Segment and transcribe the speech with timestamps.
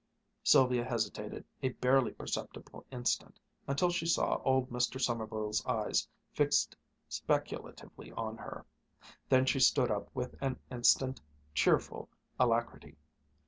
[0.43, 4.99] Sylvia hesitated a barely perceptible instant, until she saw old Mr.
[4.99, 6.75] Sommerville's eyes fixed
[7.07, 8.65] speculatively on her.
[9.29, 11.21] Then she stood up with an instant,
[11.53, 12.09] cheerful
[12.39, 12.97] alacrity.